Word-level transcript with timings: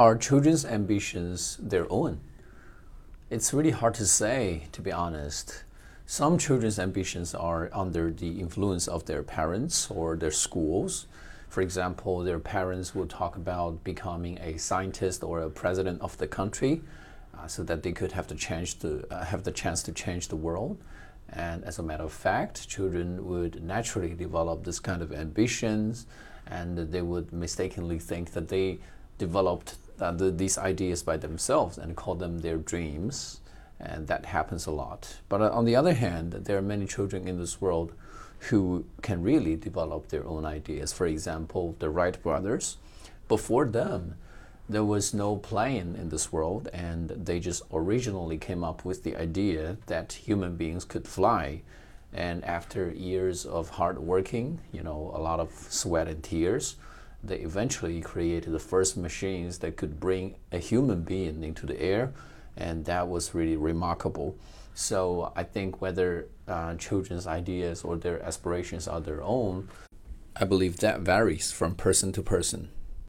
Are 0.00 0.16
children's 0.16 0.64
ambitions 0.64 1.58
their 1.60 1.86
own? 1.92 2.20
It's 3.28 3.52
really 3.52 3.72
hard 3.72 3.92
to 3.96 4.06
say, 4.06 4.62
to 4.72 4.80
be 4.80 4.90
honest. 4.90 5.64
Some 6.06 6.38
children's 6.38 6.78
ambitions 6.78 7.34
are 7.34 7.68
under 7.74 8.10
the 8.10 8.40
influence 8.40 8.88
of 8.88 9.04
their 9.04 9.22
parents 9.22 9.90
or 9.90 10.16
their 10.16 10.30
schools. 10.30 11.06
For 11.50 11.60
example, 11.60 12.20
their 12.20 12.38
parents 12.38 12.94
will 12.94 13.08
talk 13.08 13.36
about 13.36 13.84
becoming 13.84 14.38
a 14.38 14.56
scientist 14.56 15.22
or 15.22 15.40
a 15.40 15.50
president 15.50 16.00
of 16.00 16.16
the 16.16 16.26
country 16.26 16.80
uh, 17.38 17.46
so 17.46 17.62
that 17.64 17.82
they 17.82 17.92
could 17.92 18.12
have 18.12 18.26
the, 18.26 18.36
chance 18.36 18.72
to, 18.72 19.06
uh, 19.10 19.26
have 19.26 19.44
the 19.44 19.52
chance 19.52 19.82
to 19.82 19.92
change 19.92 20.28
the 20.28 20.36
world. 20.36 20.78
And 21.28 21.62
as 21.62 21.78
a 21.78 21.82
matter 21.82 22.04
of 22.04 22.12
fact, 22.14 22.66
children 22.70 23.26
would 23.26 23.62
naturally 23.62 24.14
develop 24.14 24.64
this 24.64 24.80
kind 24.80 25.02
of 25.02 25.12
ambitions 25.12 26.06
and 26.46 26.78
they 26.90 27.02
would 27.02 27.34
mistakenly 27.34 27.98
think 27.98 28.32
that 28.32 28.48
they 28.48 28.78
developed 29.18 29.76
uh, 30.00 30.12
the, 30.12 30.30
these 30.30 30.58
ideas 30.58 31.02
by 31.02 31.16
themselves 31.16 31.78
and 31.78 31.96
call 31.96 32.14
them 32.14 32.40
their 32.40 32.56
dreams. 32.56 33.40
And 33.78 34.06
that 34.08 34.26
happens 34.26 34.66
a 34.66 34.70
lot. 34.70 35.16
But 35.28 35.40
uh, 35.40 35.50
on 35.50 35.64
the 35.64 35.76
other 35.76 35.94
hand, 35.94 36.32
there 36.32 36.58
are 36.58 36.62
many 36.62 36.86
children 36.86 37.26
in 37.26 37.38
this 37.38 37.60
world 37.60 37.92
who 38.48 38.84
can 39.02 39.22
really 39.22 39.56
develop 39.56 40.08
their 40.08 40.26
own 40.26 40.44
ideas. 40.44 40.92
For 40.92 41.06
example, 41.06 41.76
the 41.78 41.90
Wright 41.90 42.22
brothers, 42.22 42.76
before 43.28 43.66
them, 43.66 44.16
there 44.68 44.84
was 44.84 45.12
no 45.12 45.36
plane 45.36 45.96
in 45.96 46.10
this 46.10 46.32
world, 46.32 46.68
and 46.72 47.10
they 47.10 47.40
just 47.40 47.62
originally 47.72 48.38
came 48.38 48.62
up 48.62 48.84
with 48.84 49.02
the 49.02 49.16
idea 49.16 49.76
that 49.86 50.12
human 50.12 50.56
beings 50.56 50.84
could 50.84 51.08
fly. 51.08 51.62
And 52.12 52.44
after 52.44 52.90
years 52.90 53.44
of 53.44 53.70
hard 53.70 53.98
working, 53.98 54.60
you 54.72 54.82
know, 54.82 55.10
a 55.14 55.20
lot 55.20 55.40
of 55.40 55.50
sweat 55.68 56.08
and 56.08 56.22
tears, 56.22 56.76
they 57.22 57.38
eventually 57.38 58.00
created 58.00 58.52
the 58.52 58.58
first 58.58 58.96
machines 58.96 59.58
that 59.58 59.76
could 59.76 60.00
bring 60.00 60.36
a 60.52 60.58
human 60.58 61.02
being 61.02 61.42
into 61.44 61.66
the 61.66 61.80
air, 61.80 62.12
and 62.56 62.84
that 62.86 63.08
was 63.08 63.34
really 63.34 63.56
remarkable. 63.56 64.36
So 64.74 65.32
I 65.36 65.42
think 65.44 65.80
whether 65.80 66.28
uh, 66.48 66.74
children's 66.76 67.26
ideas 67.26 67.82
or 67.82 67.96
their 67.96 68.22
aspirations 68.22 68.88
are 68.88 69.00
their 69.00 69.22
own, 69.22 69.68
I 70.36 70.44
believe 70.44 70.78
that 70.78 71.00
varies 71.00 71.52
from 71.52 71.74
person 71.74 72.12
to 72.12 72.22
person. 72.22 72.70